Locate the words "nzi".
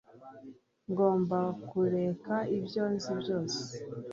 2.93-3.11